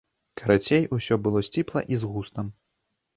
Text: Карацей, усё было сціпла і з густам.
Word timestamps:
Карацей, 0.39 0.87
усё 0.97 1.13
было 1.27 1.43
сціпла 1.49 1.83
і 1.93 1.99
з 2.05 2.09
густам. 2.15 2.49